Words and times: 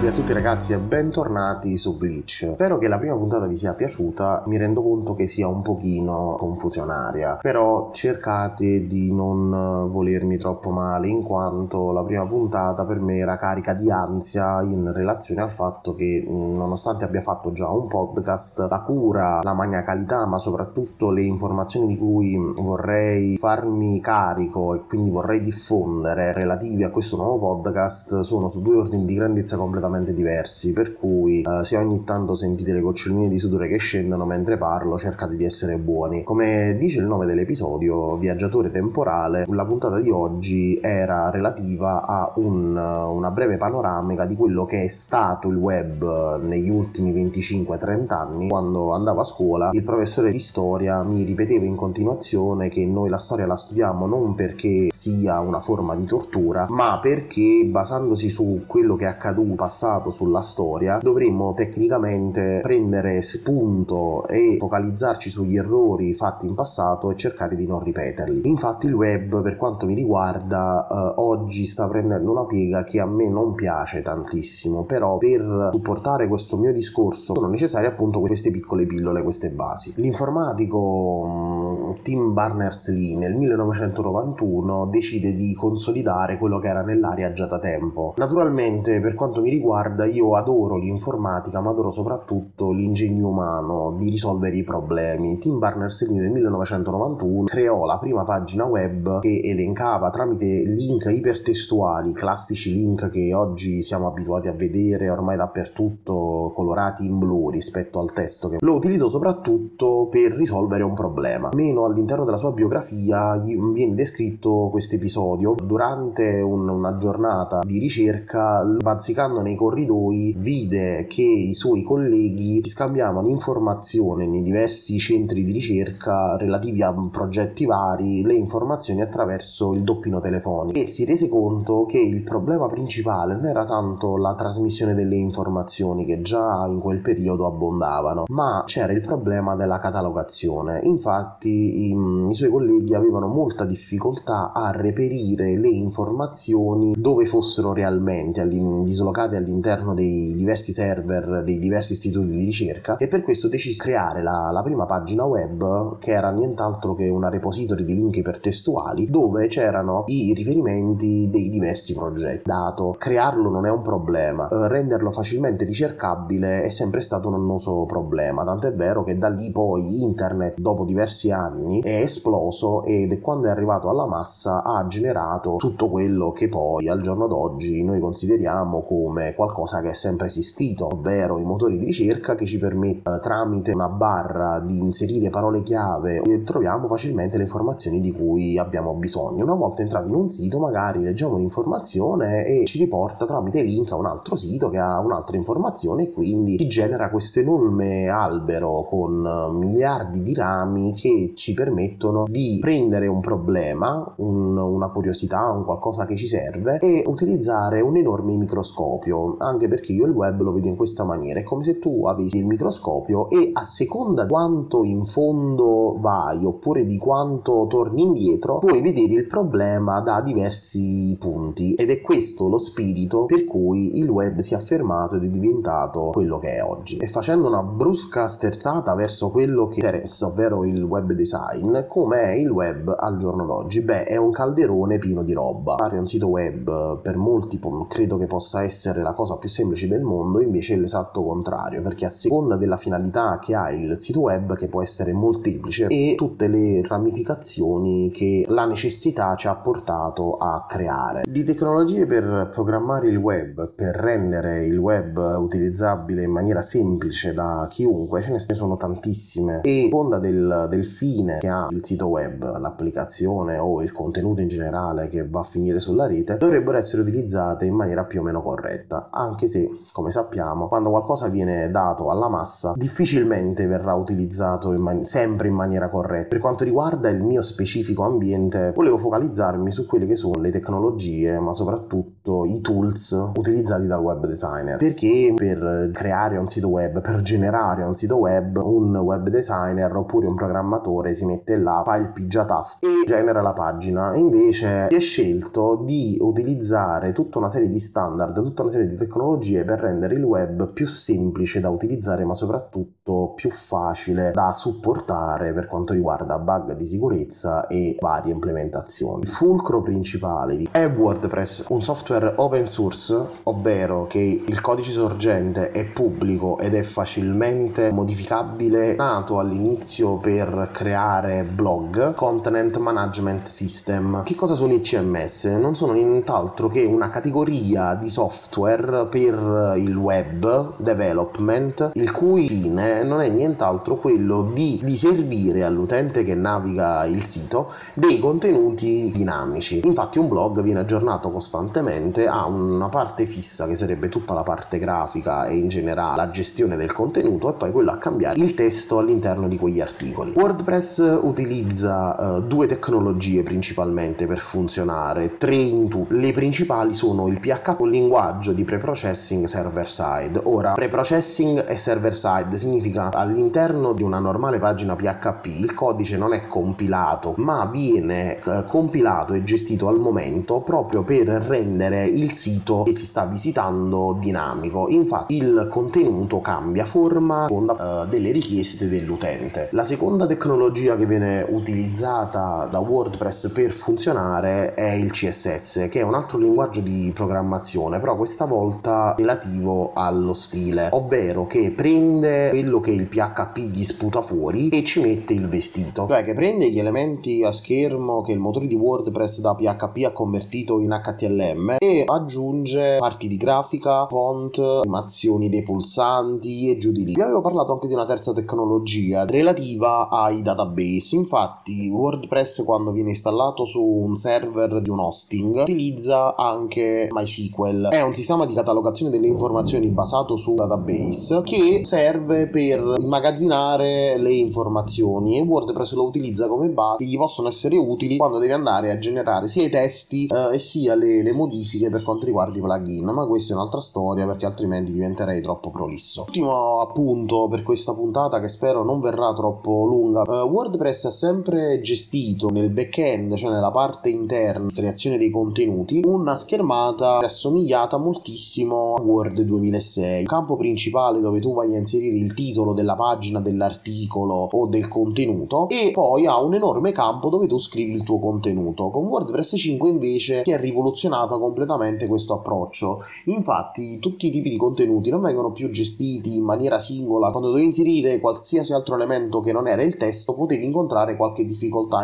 Salve 0.00 0.16
a 0.16 0.18
tutti 0.18 0.32
ragazzi 0.32 0.72
e 0.72 0.78
bentornati 0.78 1.76
su 1.76 1.98
Glitch. 1.98 2.52
Spero 2.54 2.78
che 2.78 2.88
la 2.88 2.98
prima 2.98 3.16
puntata 3.16 3.46
vi 3.46 3.54
sia 3.54 3.74
piaciuta, 3.74 4.44
mi 4.46 4.56
rendo 4.56 4.82
conto 4.82 5.12
che 5.12 5.26
sia 5.26 5.46
un 5.46 5.60
pochino 5.60 6.36
confusionaria, 6.38 7.36
però 7.36 7.90
cercate 7.92 8.86
di 8.86 9.14
non 9.14 9.90
volermi 9.90 10.38
troppo 10.38 10.70
male 10.70 11.08
in 11.08 11.22
quanto 11.22 11.92
la 11.92 12.02
prima 12.02 12.26
puntata 12.26 12.86
per 12.86 12.98
me 12.98 13.18
era 13.18 13.36
carica 13.36 13.74
di 13.74 13.90
ansia 13.90 14.62
in 14.62 14.90
relazione 14.90 15.42
al 15.42 15.50
fatto 15.50 15.94
che 15.94 16.24
nonostante 16.26 17.04
abbia 17.04 17.20
fatto 17.20 17.52
già 17.52 17.68
un 17.68 17.86
podcast, 17.86 18.68
la 18.70 18.80
cura, 18.80 19.40
la 19.42 19.52
maniacalità, 19.52 20.24
ma 20.24 20.38
soprattutto 20.38 21.10
le 21.10 21.24
informazioni 21.24 21.86
di 21.86 21.98
cui 21.98 22.38
vorrei 22.56 23.36
farmi 23.36 24.00
carico 24.00 24.74
e 24.74 24.86
quindi 24.88 25.10
vorrei 25.10 25.42
diffondere 25.42 26.32
relativi 26.32 26.84
a 26.84 26.90
questo 26.90 27.18
nuovo 27.18 27.36
podcast 27.38 28.20
sono 28.20 28.48
su 28.48 28.62
due 28.62 28.76
ordini 28.76 29.04
di 29.04 29.14
grandezza 29.14 29.58
completamente 29.58 29.88
completamente 29.90 30.14
diversi, 30.14 30.72
per 30.72 30.94
cui 30.94 31.42
eh, 31.42 31.64
se 31.64 31.76
ogni 31.76 32.04
tanto 32.04 32.34
sentite 32.34 32.72
le 32.72 32.80
goccioline 32.80 33.28
di 33.28 33.38
sudore 33.38 33.68
che 33.68 33.76
scendono 33.76 34.24
mentre 34.24 34.56
parlo, 34.56 34.96
cercate 34.96 35.36
di 35.36 35.44
essere 35.44 35.76
buoni. 35.78 36.22
Come 36.22 36.76
dice 36.78 37.00
il 37.00 37.06
nome 37.06 37.26
dell'episodio, 37.26 38.16
Viaggiatore 38.16 38.70
temporale, 38.70 39.46
la 39.48 39.64
puntata 39.64 40.00
di 40.00 40.10
oggi 40.10 40.78
era 40.80 41.30
relativa 41.30 42.06
a 42.06 42.32
un, 42.36 42.76
una 42.76 43.30
breve 43.30 43.56
panoramica 43.56 44.24
di 44.24 44.36
quello 44.36 44.64
che 44.64 44.84
è 44.84 44.88
stato 44.88 45.48
il 45.48 45.56
web 45.56 46.40
negli 46.42 46.70
ultimi 46.70 47.12
25-30 47.12 48.12
anni. 48.12 48.48
Quando 48.48 48.92
andavo 48.92 49.20
a 49.20 49.24
scuola, 49.24 49.70
il 49.72 49.82
professore 49.82 50.30
di 50.30 50.38
storia 50.38 51.02
mi 51.02 51.24
ripeteva 51.24 51.64
in 51.64 51.76
continuazione 51.76 52.68
che 52.68 52.86
noi 52.86 53.08
la 53.08 53.18
storia 53.18 53.46
la 53.46 53.56
studiamo 53.56 54.06
non 54.06 54.34
perché 54.34 54.88
sia 54.92 55.40
una 55.40 55.60
forma 55.60 55.94
di 55.96 56.04
tortura, 56.04 56.66
ma 56.68 56.98
perché 57.00 57.66
basandosi 57.66 58.28
su 58.28 58.64
quello 58.66 58.96
che 58.96 59.04
è 59.04 59.08
accaduto 59.08 59.54
passato 59.54 59.79
sulla 60.10 60.40
storia, 60.40 60.98
dovremmo 61.02 61.52
tecnicamente 61.54 62.60
prendere 62.62 63.22
spunto 63.22 64.26
e 64.26 64.56
focalizzarci 64.58 65.30
sugli 65.30 65.56
errori 65.56 66.12
fatti 66.14 66.46
in 66.46 66.54
passato 66.54 67.10
e 67.10 67.16
cercare 67.16 67.56
di 67.56 67.66
non 67.66 67.82
ripeterli. 67.82 68.48
Infatti 68.48 68.86
il 68.86 68.94
web, 68.94 69.42
per 69.42 69.56
quanto 69.56 69.86
mi 69.86 69.94
riguarda, 69.94 70.86
eh, 70.86 71.12
oggi 71.16 71.64
sta 71.64 71.88
prendendo 71.88 72.30
una 72.30 72.44
piega 72.44 72.82
che 72.84 73.00
a 73.00 73.06
me 73.06 73.28
non 73.28 73.54
piace 73.54 74.02
tantissimo, 74.02 74.84
però 74.84 75.18
per 75.18 75.70
supportare 75.72 76.28
questo 76.28 76.56
mio 76.56 76.72
discorso 76.72 77.34
sono 77.34 77.48
necessarie 77.48 77.88
appunto 77.88 78.20
queste 78.20 78.50
piccole 78.50 78.86
pillole, 78.86 79.22
queste 79.22 79.50
basi. 79.50 79.92
L'informatico 79.96 81.26
mm, 81.26 81.59
Tim 82.02 82.32
Berners-Lee 82.32 83.16
nel 83.16 83.34
1991 83.34 84.86
decide 84.86 85.34
di 85.34 85.54
consolidare 85.54 86.38
quello 86.38 86.58
che 86.58 86.68
era 86.68 86.82
nell'aria 86.82 87.32
già 87.32 87.46
da 87.46 87.58
tempo. 87.58 88.14
Naturalmente, 88.16 89.00
per 89.00 89.14
quanto 89.14 89.40
mi 89.40 89.50
riguarda, 89.50 89.68
riguarda 89.80 90.04
io 90.04 90.34
adoro 90.36 90.76
l'informatica 90.76 91.60
ma 91.60 91.70
adoro 91.70 91.90
soprattutto 91.90 92.72
l'ingegno 92.72 93.28
umano 93.28 93.96
di 93.98 94.10
risolvere 94.10 94.56
i 94.56 94.64
problemi. 94.64 95.38
Tim 95.38 95.58
Berners-Lee 95.58 96.20
nel 96.20 96.30
1991 96.30 97.44
creò 97.44 97.84
la 97.84 97.98
prima 97.98 98.24
pagina 98.24 98.64
web 98.64 99.20
che 99.20 99.40
elencava 99.44 100.10
tramite 100.10 100.64
link 100.66 101.04
ipertestuali, 101.06 102.12
classici 102.12 102.72
link 102.72 103.08
che 103.10 103.34
oggi 103.34 103.82
siamo 103.82 104.06
abituati 104.06 104.48
a 104.48 104.52
vedere 104.52 105.10
ormai 105.10 105.36
dappertutto 105.36 106.39
colorati 106.52 107.04
in 107.04 107.18
blu 107.18 107.50
rispetto 107.50 108.00
al 108.00 108.12
testo 108.12 108.48
che 108.48 108.58
lo 108.60 108.74
utilizzò 108.74 109.08
soprattutto 109.08 110.08
per 110.10 110.32
risolvere 110.32 110.82
un 110.82 110.94
problema. 110.94 111.50
Meno 111.52 111.84
all'interno 111.84 112.24
della 112.24 112.36
sua 112.36 112.52
biografia 112.52 113.36
viene 113.38 113.94
descritto 113.94 114.68
questo 114.70 114.96
episodio 114.96 115.54
durante 115.54 116.40
un, 116.40 116.68
una 116.68 116.96
giornata 116.96 117.60
di 117.64 117.78
ricerca 117.78 118.64
bazzicando 118.64 119.40
nei 119.40 119.56
corridoi 119.56 120.34
vide 120.38 121.06
che 121.08 121.22
i 121.22 121.54
suoi 121.54 121.82
colleghi 121.82 122.62
scambiavano 122.64 123.28
informazioni 123.28 124.26
nei 124.26 124.42
diversi 124.42 124.98
centri 124.98 125.44
di 125.44 125.52
ricerca 125.52 126.36
relativi 126.36 126.82
a 126.82 126.92
progetti 127.10 127.66
vari, 127.66 128.22
le 128.22 128.34
informazioni 128.34 129.00
attraverso 129.00 129.72
il 129.72 129.82
doppino 129.82 130.20
telefonico 130.20 130.78
e 130.78 130.86
si 130.86 131.04
rese 131.04 131.28
conto 131.28 131.86
che 131.86 131.98
il 131.98 132.22
problema 132.22 132.68
principale 132.68 133.34
non 133.34 133.46
era 133.46 133.64
tanto 133.64 134.16
la 134.16 134.34
trasmissione 134.34 134.94
delle 134.94 135.16
informazioni 135.16 136.04
che 136.04 136.20
già 136.22 136.39
in 136.68 136.80
quel 136.80 137.00
periodo 137.00 137.46
abbondavano, 137.46 138.24
ma 138.28 138.62
c'era 138.66 138.92
il 138.92 139.00
problema 139.00 139.54
della 139.56 139.78
catalogazione. 139.78 140.80
Infatti 140.84 141.88
i, 141.88 141.96
i 142.28 142.34
suoi 142.34 142.50
colleghi 142.50 142.94
avevano 142.94 143.26
molta 143.26 143.64
difficoltà 143.64 144.52
a 144.52 144.70
reperire 144.70 145.58
le 145.58 145.68
informazioni 145.68 146.94
dove 146.96 147.26
fossero 147.26 147.72
realmente, 147.72 148.46
dislocate 148.46 149.36
all'interno 149.36 149.94
dei 149.94 150.34
diversi 150.34 150.72
server 150.72 151.42
dei 151.44 151.58
diversi 151.58 151.92
istituti 151.92 152.28
di 152.28 152.44
ricerca 152.44 152.96
e 152.96 153.08
per 153.08 153.22
questo 153.22 153.48
decisi 153.48 153.68
di 153.70 153.76
creare 153.76 154.22
la, 154.22 154.50
la 154.52 154.62
prima 154.62 154.86
pagina 154.86 155.24
web 155.24 155.98
che 155.98 156.12
era 156.12 156.30
nient'altro 156.30 156.94
che 156.94 157.08
una 157.08 157.28
repository 157.28 157.84
di 157.84 157.94
link 157.94 158.16
ipertestuali 158.16 159.08
dove 159.08 159.46
c'erano 159.46 160.04
i 160.06 160.32
riferimenti 160.34 161.28
dei 161.30 161.48
diversi 161.48 161.94
progetti. 161.94 162.42
Dato, 162.44 162.94
crearlo 162.98 163.50
non 163.50 163.66
è 163.66 163.70
un 163.70 163.82
problema, 163.82 164.48
eh, 164.48 164.68
renderlo 164.68 165.10
facilmente 165.10 165.64
ricercabile 165.64 166.29
è 166.38 166.70
sempre 166.70 167.00
stato 167.00 167.28
un 167.28 167.34
annoso 167.34 167.84
problema, 167.86 168.44
tant'è 168.44 168.72
vero 168.74 169.02
che 169.02 169.18
da 169.18 169.28
lì 169.28 169.50
poi 169.50 170.02
internet 170.02 170.58
dopo 170.58 170.84
diversi 170.84 171.30
anni 171.30 171.80
è 171.82 172.00
esploso 172.00 172.82
ed 172.84 173.20
quando 173.20 173.48
è 173.48 173.50
arrivato 173.50 173.88
alla 173.90 174.06
massa 174.06 174.62
ha 174.62 174.86
generato 174.86 175.56
tutto 175.56 175.88
quello 175.88 176.30
che 176.32 176.48
poi 176.48 176.88
al 176.88 177.00
giorno 177.00 177.26
d'oggi 177.26 177.82
noi 177.82 178.00
consideriamo 178.00 178.82
come 178.82 179.34
qualcosa 179.34 179.80
che 179.80 179.90
è 179.90 179.94
sempre 179.94 180.28
esistito, 180.28 180.88
ovvero 180.92 181.38
i 181.38 181.44
motori 181.44 181.78
di 181.78 181.86
ricerca 181.86 182.34
che 182.34 182.46
ci 182.46 182.58
permettono 182.58 183.16
eh, 183.16 183.18
tramite 183.18 183.72
una 183.72 183.88
barra 183.88 184.60
di 184.60 184.78
inserire 184.78 185.30
parole 185.30 185.62
chiave 185.62 186.20
e 186.22 186.42
troviamo 186.42 186.86
facilmente 186.86 187.36
le 187.36 187.44
informazioni 187.44 188.00
di 188.00 188.12
cui 188.12 188.58
abbiamo 188.58 188.94
bisogno. 188.94 189.44
Una 189.44 189.54
volta 189.54 189.82
entrati 189.82 190.08
in 190.08 190.14
un 190.14 190.28
sito 190.30 190.58
magari 190.58 191.02
leggiamo 191.02 191.34
un'informazione 191.34 192.44
e 192.44 192.64
ci 192.66 192.78
riporta 192.78 193.26
tramite 193.26 193.62
link 193.62 193.90
a 193.92 193.96
un 193.96 194.06
altro 194.06 194.36
sito 194.36 194.68
che 194.70 194.78
ha 194.78 194.98
un'altra 194.98 195.36
informazione 195.36 196.04
e 196.04 196.10
quindi 196.10 196.19
si 196.22 196.66
genera 196.68 197.10
questo 197.10 197.40
enorme 197.40 198.08
albero 198.08 198.84
con 198.88 199.24
eh, 199.24 199.52
miliardi 199.52 200.22
di 200.22 200.34
rami 200.34 200.92
che 200.92 201.32
ci 201.34 201.54
permettono 201.54 202.24
di 202.28 202.58
prendere 202.60 203.06
un 203.06 203.20
problema, 203.20 204.14
un, 204.16 204.56
una 204.56 204.88
curiosità, 204.90 205.50
un 205.50 205.64
qualcosa 205.64 206.06
che 206.06 206.16
ci 206.16 206.26
serve 206.26 206.78
e 206.78 207.04
utilizzare 207.06 207.80
un 207.80 207.96
enorme 207.96 208.36
microscopio 208.36 209.36
anche 209.38 209.68
perché 209.68 209.92
io 209.92 210.06
il 210.06 210.12
web 210.12 210.40
lo 210.42 210.52
vedo 210.52 210.68
in 210.68 210.76
questa 210.76 211.04
maniera, 211.04 211.40
è 211.40 211.42
come 211.42 211.64
se 211.64 211.78
tu 211.78 212.06
avessi 212.06 212.38
il 212.38 212.46
microscopio 212.46 213.28
e 213.30 213.50
a 213.52 213.64
seconda 213.64 214.26
quanto 214.26 214.84
in 214.84 215.04
fondo 215.04 215.96
vai 215.98 216.44
oppure 216.44 216.84
di 216.84 216.98
quanto 216.98 217.66
torni 217.68 218.02
indietro, 218.02 218.58
puoi 218.58 218.80
vedere 218.80 219.14
il 219.14 219.26
problema 219.26 220.00
da 220.00 220.20
diversi 220.20 221.16
punti 221.18 221.74
ed 221.74 221.90
è 221.90 222.00
questo 222.00 222.48
lo 222.48 222.58
spirito 222.58 223.26
per 223.26 223.44
cui 223.44 223.98
il 223.98 224.08
web 224.08 224.38
si 224.40 224.54
è 224.54 224.56
affermato 224.56 225.16
ed 225.16 225.24
è 225.24 225.28
diventato 225.28 226.09
quello 226.10 226.38
che 226.38 226.56
è 226.56 226.62
oggi. 226.62 226.96
E 226.96 227.06
facendo 227.06 227.48
una 227.48 227.62
brusca 227.62 228.28
sterzata 228.28 228.94
verso 228.94 229.30
quello 229.30 229.68
che 229.68 229.80
interessa, 229.80 230.26
ovvero 230.26 230.64
il 230.64 230.82
web 230.82 231.12
design, 231.12 231.86
com'è 231.86 232.32
il 232.32 232.50
web 232.50 232.94
al 232.98 233.16
giorno 233.16 233.46
d'oggi? 233.46 233.80
Beh, 233.80 234.04
è 234.04 234.16
un 234.16 234.32
calderone 234.32 234.98
pieno 234.98 235.22
di 235.22 235.32
roba. 235.32 235.76
Fare 235.76 235.98
un 235.98 236.06
sito 236.06 236.28
web 236.28 237.00
per 237.00 237.16
molti 237.16 237.58
credo 237.88 238.16
che 238.16 238.26
possa 238.26 238.62
essere 238.62 239.02
la 239.02 239.14
cosa 239.14 239.36
più 239.36 239.48
semplice 239.48 239.88
del 239.88 240.02
mondo, 240.02 240.40
invece 240.40 240.74
è 240.74 240.76
l'esatto 240.76 241.22
contrario, 241.22 241.82
perché 241.82 242.06
a 242.06 242.08
seconda 242.08 242.56
della 242.56 242.76
finalità 242.76 243.38
che 243.38 243.54
ha 243.54 243.70
il 243.70 243.96
sito 243.96 244.20
web, 244.20 244.54
che 244.54 244.68
può 244.68 244.82
essere 244.82 245.12
molteplice, 245.12 245.86
e 245.86 246.14
tutte 246.16 246.48
le 246.48 246.82
ramificazioni 246.86 248.10
che 248.10 248.44
la 248.48 248.66
necessità 248.66 249.34
ci 249.36 249.46
ha 249.48 249.56
portato 249.56 250.36
a 250.36 250.64
creare. 250.68 251.22
Di 251.28 251.44
tecnologie 251.44 252.06
per 252.06 252.50
programmare 252.52 253.08
il 253.08 253.16
web, 253.16 253.72
per 253.74 253.94
rendere 253.94 254.64
il 254.64 254.78
web 254.78 255.16
utilizzabile 255.16 255.89
in 256.08 256.30
maniera 256.30 256.62
semplice 256.62 257.32
da 257.32 257.66
chiunque, 257.68 258.22
ce 258.22 258.30
ne 258.30 258.38
sono 258.38 258.76
tantissime. 258.76 259.60
E 259.62 259.80
a 259.80 259.84
seconda 259.84 260.18
del, 260.18 260.66
del 260.68 260.86
fine 260.86 261.38
che 261.38 261.48
ha 261.48 261.68
il 261.70 261.84
sito 261.84 262.06
web, 262.06 262.58
l'applicazione 262.58 263.58
o 263.58 263.82
il 263.82 263.92
contenuto 263.92 264.40
in 264.40 264.48
generale 264.48 265.08
che 265.08 265.26
va 265.26 265.40
a 265.40 265.44
finire 265.44 265.80
sulla 265.80 266.06
rete, 266.06 266.36
dovrebbero 266.36 266.78
essere 266.78 267.02
utilizzate 267.02 267.64
in 267.66 267.74
maniera 267.74 268.04
più 268.04 268.20
o 268.20 268.22
meno 268.22 268.42
corretta. 268.42 269.08
Anche 269.10 269.48
se, 269.48 269.68
come 269.92 270.10
sappiamo, 270.10 270.68
quando 270.68 270.90
qualcosa 270.90 271.28
viene 271.28 271.70
dato 271.70 272.10
alla 272.10 272.28
massa, 272.28 272.72
difficilmente 272.76 273.66
verrà 273.66 273.94
utilizzato 273.94 274.72
in 274.72 274.80
man- 274.80 275.04
sempre 275.04 275.48
in 275.48 275.54
maniera 275.54 275.88
corretta. 275.88 276.28
Per 276.28 276.38
quanto 276.38 276.64
riguarda 276.64 277.08
il 277.08 277.22
mio 277.22 277.42
specifico 277.42 278.04
ambiente, 278.04 278.72
volevo 278.74 278.96
focalizzarmi 278.98 279.70
su 279.70 279.86
quelle 279.86 280.06
che 280.06 280.14
sono 280.14 280.40
le 280.40 280.50
tecnologie, 280.50 281.38
ma 281.38 281.52
soprattutto 281.52 282.44
i 282.44 282.60
tools 282.60 283.32
utilizzati 283.36 283.86
dal 283.86 284.00
web 284.00 284.26
designer, 284.26 284.76
perché? 284.78 285.32
Per 285.36 285.79
creare 285.92 286.36
un 286.36 286.48
sito 286.48 286.68
web, 286.68 287.00
per 287.00 287.22
generare 287.22 287.82
un 287.82 287.94
sito 287.94 288.16
web, 288.16 288.56
un 288.56 288.94
web 288.96 289.28
designer 289.28 289.94
oppure 289.94 290.26
un 290.26 290.34
programmatore 290.34 291.14
si 291.14 291.24
mette 291.24 291.56
là, 291.56 291.82
fa 291.84 291.96
il 291.96 292.10
pigiatast 292.12 292.84
e 292.84 293.06
genera 293.06 293.40
la 293.40 293.52
pagina. 293.52 294.14
Invece 294.14 294.86
si 294.90 294.96
è 294.96 295.00
scelto 295.00 295.82
di 295.84 296.18
utilizzare 296.20 297.12
tutta 297.12 297.38
una 297.38 297.48
serie 297.48 297.68
di 297.68 297.80
standard, 297.80 298.34
tutta 298.42 298.62
una 298.62 298.70
serie 298.70 298.88
di 298.88 298.96
tecnologie 298.96 299.64
per 299.64 299.80
rendere 299.80 300.14
il 300.14 300.22
web 300.22 300.68
più 300.72 300.86
semplice 300.86 301.60
da 301.60 301.70
utilizzare, 301.70 302.24
ma 302.24 302.34
soprattutto 302.34 303.32
più 303.34 303.50
facile 303.50 304.30
da 304.32 304.52
supportare 304.52 305.52
per 305.52 305.66
quanto 305.66 305.92
riguarda 305.92 306.38
bug 306.38 306.74
di 306.74 306.84
sicurezza 306.84 307.66
e 307.66 307.96
varie 307.98 308.32
implementazioni. 308.32 309.22
Il 309.22 309.28
fulcro 309.28 309.82
principale 309.82 310.68
è 310.70 310.86
WordPress, 310.86 311.66
un 311.68 311.82
software 311.82 312.34
open 312.36 312.66
source, 312.66 313.26
ovvero 313.44 314.06
che 314.06 314.42
il 314.46 314.60
codice 314.60 314.90
sorgente 314.90 315.69
è 315.72 315.84
pubblico 315.84 316.58
ed 316.58 316.74
è 316.74 316.82
facilmente 316.82 317.90
modificabile, 317.92 318.94
nato 318.94 319.38
all'inizio 319.38 320.16
per 320.16 320.70
creare 320.72 321.44
blog, 321.44 322.14
content 322.14 322.76
management 322.78 323.46
system. 323.46 324.22
Che 324.22 324.34
cosa 324.34 324.54
sono 324.54 324.72
i 324.72 324.80
CMS? 324.80 325.44
Non 325.44 325.74
sono 325.74 325.92
nient'altro 325.92 326.68
che 326.68 326.84
una 326.84 327.10
categoria 327.10 327.94
di 327.94 328.10
software 328.10 329.06
per 329.06 329.74
il 329.76 329.94
web 329.94 330.74
development, 330.78 331.92
il 331.94 332.12
cui 332.12 332.48
fine 332.48 333.02
non 333.02 333.20
è 333.20 333.28
nient'altro 333.28 333.96
quello 333.96 334.50
di, 334.52 334.80
di 334.82 334.96
servire 334.96 335.62
all'utente 335.62 336.24
che 336.24 336.34
naviga 336.34 337.04
il 337.04 337.24
sito 337.24 337.72
dei 337.94 338.18
contenuti 338.18 339.10
dinamici. 339.14 339.80
Infatti 339.84 340.18
un 340.18 340.28
blog 340.28 340.62
viene 340.62 340.80
aggiornato 340.80 341.30
costantemente, 341.30 342.26
ha 342.26 342.46
una 342.46 342.88
parte 342.88 343.26
fissa 343.26 343.66
che 343.66 343.76
sarebbe 343.76 344.08
tutta 344.08 344.34
la 344.34 344.42
parte 344.42 344.78
grafica 344.78 345.46
e 345.46 345.56
in 345.60 345.68
generale 345.68 346.16
la 346.16 346.30
gestione 346.30 346.76
del 346.76 346.92
contenuto 346.92 347.50
e 347.50 347.52
poi 347.54 347.70
quello 347.70 347.90
a 347.92 347.98
cambiare 347.98 348.38
il 348.40 348.54
testo 348.54 348.98
all'interno 348.98 349.48
di 349.48 349.56
quegli 349.56 349.80
articoli. 349.80 350.32
WordPress 350.34 351.18
utilizza 351.22 352.36
uh, 352.36 352.42
due 352.42 352.66
tecnologie 352.66 353.42
principalmente 353.42 354.26
per 354.26 354.38
funzionare, 354.38 355.38
tre 355.38 355.54
in 355.54 355.88
tutto. 355.88 356.14
Le 356.14 356.32
principali 356.32 356.94
sono 356.94 357.28
il 357.28 357.38
PHP, 357.38 357.80
un 357.80 357.90
linguaggio 357.90 358.52
di 358.52 358.64
preprocessing 358.64 359.46
server 359.46 359.88
side. 359.88 360.40
Ora, 360.44 360.72
preprocessing 360.72 361.68
e 361.68 361.76
server 361.76 362.16
side 362.16 362.56
significa 362.56 363.10
all'interno 363.12 363.92
di 363.92 364.02
una 364.02 364.18
normale 364.18 364.58
pagina 364.58 364.96
PHP 364.96 365.46
il 365.46 365.74
codice 365.74 366.16
non 366.16 366.32
è 366.32 366.46
compilato, 366.46 367.34
ma 367.36 367.68
viene 367.70 368.38
uh, 368.44 368.64
compilato 368.64 369.34
e 369.34 369.42
gestito 369.42 369.88
al 369.88 369.98
momento 369.98 370.60
proprio 370.60 371.02
per 371.02 371.26
rendere 371.26 372.06
il 372.06 372.32
sito 372.32 372.82
che 372.84 372.94
si 372.94 373.06
sta 373.06 373.24
visitando 373.24 374.16
dinamico. 374.18 374.88
Infatti 374.88 375.36
il 375.36 375.49
contenuto 375.68 376.40
cambia 376.40 376.84
forma 376.84 377.46
con 377.48 377.68
uh, 377.68 378.08
delle 378.08 378.32
richieste 378.32 378.88
dell'utente. 378.88 379.68
La 379.72 379.84
seconda 379.84 380.26
tecnologia 380.26 380.96
che 380.96 381.06
viene 381.06 381.46
utilizzata 381.48 382.68
da 382.70 382.78
WordPress 382.78 383.50
per 383.52 383.70
funzionare 383.70 384.74
è 384.74 384.92
il 384.92 385.10
CSS, 385.10 385.88
che 385.90 386.00
è 386.00 386.02
un 386.02 386.14
altro 386.14 386.38
linguaggio 386.38 386.80
di 386.80 387.10
programmazione, 387.14 388.00
però 388.00 388.16
questa 388.16 388.44
volta 388.44 389.14
relativo 389.16 389.92
allo 389.94 390.32
stile, 390.32 390.88
ovvero 390.92 391.46
che 391.46 391.70
prende 391.70 392.48
quello 392.50 392.80
che 392.80 392.90
il 392.90 393.06
PHP 393.06 393.58
gli 393.58 393.84
sputa 393.84 394.22
fuori 394.22 394.68
e 394.68 394.84
ci 394.84 395.00
mette 395.00 395.32
il 395.32 395.48
vestito, 395.48 396.06
cioè 396.08 396.24
che 396.24 396.34
prende 396.34 396.70
gli 396.70 396.78
elementi 396.78 397.42
a 397.42 397.52
schermo 397.52 398.22
che 398.22 398.32
il 398.32 398.38
motore 398.38 398.66
di 398.66 398.74
WordPress 398.74 399.40
da 399.40 399.54
PHP 399.54 400.04
ha 400.04 400.12
convertito 400.12 400.80
in 400.80 400.98
HTML 401.02 401.76
e 401.78 402.04
aggiunge 402.06 402.96
parti 402.98 403.28
di 403.28 403.36
grafica, 403.36 404.06
font, 404.06 404.58
animazioni 404.58 405.39
dei 405.48 405.62
pulsanti 405.62 406.70
e 406.70 406.76
giù 406.76 406.92
di 406.92 407.04
lì. 407.04 407.14
Vi 407.14 407.22
avevo 407.22 407.40
parlato 407.40 407.72
anche 407.72 407.88
di 407.88 407.94
una 407.94 408.04
terza 408.04 408.32
tecnologia 408.32 409.24
relativa 409.24 410.08
ai 410.08 410.42
database, 410.42 411.16
infatti 411.16 411.88
WordPress 411.88 412.64
quando 412.64 412.90
viene 412.90 413.10
installato 413.10 413.64
su 413.64 413.82
un 413.82 414.14
server 414.16 414.80
di 414.80 414.90
un 414.90 414.98
hosting 414.98 415.62
utilizza 415.62 416.36
anche 416.36 417.08
MySQL, 417.10 417.88
è 417.88 418.02
un 418.02 418.14
sistema 418.14 418.46
di 418.46 418.54
catalogazione 418.54 419.10
delle 419.10 419.28
informazioni 419.28 419.90
basato 419.90 420.36
su 420.36 420.54
database 420.54 421.42
che 421.42 421.80
serve 421.84 422.48
per 422.48 422.94
immagazzinare 422.98 424.18
le 424.18 424.32
informazioni 424.32 425.38
e 425.38 425.42
WordPress 425.42 425.94
lo 425.94 426.04
utilizza 426.04 426.46
come 426.46 426.68
base, 426.68 427.04
gli 427.04 427.16
possono 427.16 427.48
essere 427.48 427.76
utili 427.76 428.16
quando 428.16 428.38
devi 428.38 428.52
andare 428.52 428.90
a 428.90 428.98
generare 428.98 429.48
sia 429.48 429.64
i 429.64 429.70
testi 429.70 430.26
eh, 430.26 430.54
e 430.54 430.58
sia 430.58 430.94
le, 430.94 431.22
le, 431.22 431.32
modifiche 431.32 431.90
per 431.90 432.02
quanto 432.02 432.26
riguarda 432.26 432.58
i 432.58 432.60
plugin, 432.60 433.04
ma 433.04 433.26
questa 433.26 433.52
è 433.52 433.56
un'altra 433.56 433.80
storia 433.80 434.26
perché 434.26 434.46
altrimenti 434.46 434.92
diventerei 435.30 435.40
troppo 435.40 435.70
prolisso. 435.70 436.24
Ultimo 436.26 436.80
appunto 436.80 437.48
per 437.48 437.62
questa 437.62 437.94
puntata 437.94 438.40
che 438.40 438.48
spero 438.48 438.82
non 438.82 439.00
verrà 439.00 439.32
troppo 439.32 439.84
lunga, 439.84 440.22
uh, 440.22 440.48
WordPress 440.48 441.04
ha 441.06 441.10
sempre 441.10 441.80
gestito 441.80 442.50
nel 442.50 442.70
back-end, 442.70 443.34
cioè 443.34 443.52
nella 443.52 443.70
parte 443.70 444.08
interna 444.08 444.68
creazione 444.72 445.16
dei 445.16 445.30
contenuti, 445.30 446.02
una 446.04 446.34
schermata 446.34 447.18
assomigliata 447.18 447.96
moltissimo 447.96 448.94
a 448.96 449.02
Word 449.02 449.40
2006, 449.40 450.20
il 450.20 450.26
campo 450.26 450.56
principale 450.56 451.20
dove 451.20 451.40
tu 451.40 451.54
vai 451.54 451.74
a 451.74 451.78
inserire 451.78 452.16
il 452.16 452.34
titolo 452.34 452.72
della 452.72 452.94
pagina, 452.94 453.40
dell'articolo 453.40 454.48
o 454.50 454.66
del 454.66 454.88
contenuto 454.88 455.68
e 455.68 455.90
poi 455.92 456.26
ha 456.26 456.40
un 456.40 456.54
enorme 456.54 456.92
campo 456.92 457.28
dove 457.28 457.46
tu 457.46 457.58
scrivi 457.58 457.94
il 457.94 458.02
tuo 458.02 458.18
contenuto. 458.18 458.90
Con 458.90 459.06
WordPress 459.06 459.56
5 459.56 459.88
invece 459.88 460.42
si 460.44 460.50
è 460.50 460.58
rivoluzionato 460.58 461.38
completamente 461.38 462.06
questo 462.06 462.34
approccio. 462.34 463.00
Infatti 463.26 463.98
tutti 463.98 464.26
i 464.26 464.30
tipi 464.30 464.50
di 464.50 464.56
contenuti 464.56 465.10
non 465.10 465.19
vengono 465.20 465.52
più 465.52 465.70
gestiti 465.70 466.36
in 466.36 466.44
maniera 466.44 466.78
singola. 466.78 467.30
Quando 467.30 467.48
dovevi 467.48 467.66
inserire 467.66 468.20
qualsiasi 468.20 468.72
altro 468.72 468.94
elemento 468.94 469.40
che 469.40 469.52
non 469.52 469.68
era 469.68 469.82
il 469.82 469.96
testo 469.96 470.34
potevi 470.34 470.64
incontrare 470.64 471.16
qualche 471.16 471.44
difficoltà. 471.44 472.00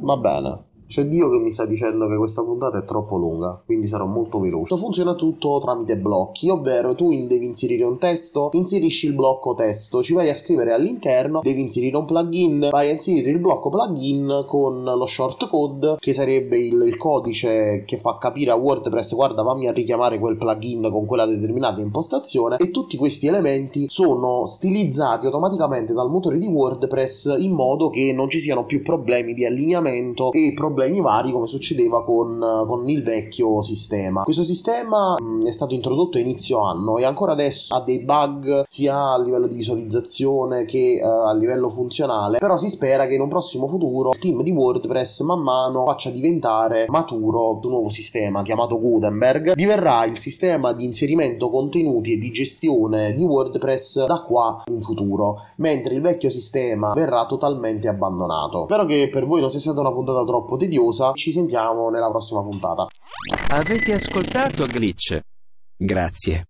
Va 0.00 0.16
bene. 0.16 0.67
C'è 0.88 1.04
Dio 1.04 1.28
che 1.28 1.38
mi 1.38 1.52
sta 1.52 1.66
dicendo 1.66 2.08
che 2.08 2.16
questa 2.16 2.42
puntata 2.42 2.78
è 2.78 2.84
troppo 2.84 3.18
lunga, 3.18 3.60
quindi 3.62 3.86
sarò 3.86 4.06
molto 4.06 4.40
veloce. 4.40 4.74
Funziona 4.78 5.14
tutto 5.14 5.58
tramite 5.58 5.98
blocchi, 5.98 6.48
ovvero 6.48 6.94
tu 6.94 7.10
devi 7.26 7.44
inserire 7.44 7.84
un 7.84 7.98
testo, 7.98 8.48
inserisci 8.54 9.04
il 9.04 9.12
blocco 9.12 9.52
testo, 9.52 10.02
ci 10.02 10.14
vai 10.14 10.30
a 10.30 10.34
scrivere 10.34 10.72
all'interno, 10.72 11.40
devi 11.42 11.60
inserire 11.60 11.94
un 11.98 12.06
plugin, 12.06 12.68
vai 12.70 12.88
a 12.88 12.92
inserire 12.92 13.28
il 13.28 13.38
blocco 13.38 13.68
plugin 13.68 14.46
con 14.46 14.82
lo 14.82 15.04
shortcode, 15.04 15.96
che 15.98 16.14
sarebbe 16.14 16.56
il, 16.56 16.82
il 16.86 16.96
codice 16.96 17.84
che 17.84 17.98
fa 17.98 18.16
capire 18.16 18.52
a 18.52 18.56
WordPress 18.56 19.14
guarda 19.14 19.44
fammi 19.44 19.68
a 19.68 19.72
richiamare 19.72 20.18
quel 20.18 20.38
plugin 20.38 20.88
con 20.90 21.04
quella 21.04 21.26
determinata 21.26 21.82
impostazione 21.82 22.56
e 22.56 22.70
tutti 22.70 22.96
questi 22.96 23.26
elementi 23.26 23.84
sono 23.90 24.46
stilizzati 24.46 25.26
automaticamente 25.26 25.92
dal 25.92 26.08
motore 26.08 26.38
di 26.38 26.46
WordPress 26.46 27.36
in 27.40 27.52
modo 27.52 27.90
che 27.90 28.14
non 28.14 28.30
ci 28.30 28.40
siano 28.40 28.64
più 28.64 28.80
problemi 28.80 29.34
di 29.34 29.44
allineamento 29.44 30.32
e 30.32 30.54
problemi 30.54 30.76
problemi 30.78 31.00
vari 31.00 31.32
come 31.32 31.48
succedeva 31.48 32.04
con, 32.04 32.38
con 32.68 32.88
il 32.88 33.02
vecchio 33.02 33.60
sistema. 33.62 34.22
Questo 34.22 34.44
sistema 34.44 35.16
mh, 35.18 35.44
è 35.44 35.50
stato 35.50 35.74
introdotto 35.74 36.18
a 36.18 36.20
inizio 36.20 36.60
anno 36.60 36.98
e 36.98 37.04
ancora 37.04 37.32
adesso 37.32 37.74
ha 37.74 37.80
dei 37.80 38.04
bug 38.04 38.62
sia 38.64 39.14
a 39.14 39.20
livello 39.20 39.48
di 39.48 39.56
visualizzazione 39.56 40.64
che 40.64 41.00
uh, 41.02 41.28
a 41.28 41.34
livello 41.34 41.68
funzionale, 41.68 42.38
però 42.38 42.56
si 42.56 42.70
spera 42.70 43.06
che 43.06 43.14
in 43.14 43.20
un 43.22 43.28
prossimo 43.28 43.66
futuro 43.66 44.10
il 44.10 44.18
team 44.20 44.42
di 44.42 44.52
WordPress 44.52 45.22
man 45.22 45.40
mano 45.40 45.84
faccia 45.84 46.10
diventare 46.10 46.86
maturo 46.88 47.58
un 47.60 47.70
nuovo 47.70 47.88
sistema 47.88 48.42
chiamato 48.42 48.78
Gutenberg. 48.78 49.54
Diverrà 49.54 50.04
il 50.04 50.18
sistema 50.18 50.72
di 50.72 50.84
inserimento 50.84 51.48
contenuti 51.48 52.12
e 52.12 52.18
di 52.18 52.30
gestione 52.30 53.14
di 53.14 53.24
WordPress 53.24 54.06
da 54.06 54.22
qua 54.22 54.62
in 54.66 54.80
futuro, 54.80 55.38
mentre 55.56 55.94
il 55.94 56.00
vecchio 56.02 56.30
sistema 56.30 56.92
verrà 56.92 57.26
totalmente 57.26 57.88
abbandonato. 57.88 58.64
Spero 58.64 58.84
che 58.84 59.08
per 59.10 59.26
voi 59.26 59.40
non 59.40 59.50
sia 59.50 59.58
stata 59.58 59.80
una 59.80 59.92
puntata 59.92 60.22
troppo 60.24 60.56
tediosa. 60.68 61.12
Ci 61.12 61.32
sentiamo 61.32 61.88
nella 61.88 62.10
prossima 62.10 62.42
puntata. 62.42 62.86
Avete 63.48 63.94
ascoltato 63.94 64.66
Glitch? 64.66 65.18
Grazie. 65.74 66.48